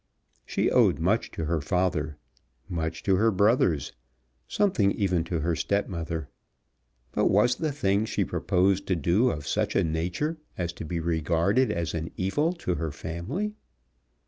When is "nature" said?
9.83-10.39